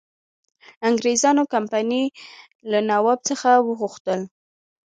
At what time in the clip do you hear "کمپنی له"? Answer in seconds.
1.53-2.79